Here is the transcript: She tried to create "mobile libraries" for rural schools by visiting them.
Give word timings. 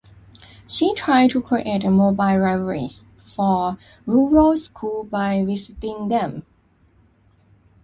She 0.67 0.95
tried 0.95 1.29
to 1.29 1.43
create 1.43 1.83
"mobile 1.87 2.15
libraries" 2.39 3.05
for 3.17 3.77
rural 4.07 4.57
schools 4.57 5.07
by 5.11 5.43
visiting 5.45 6.07
them. 6.09 6.43